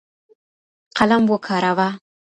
قلم 0.97 1.23
وکاروه. 1.31 1.89